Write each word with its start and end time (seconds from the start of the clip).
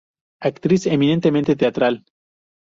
Actriz 0.41 0.87
eminentemente 0.87 1.55
teatral. 1.55 2.03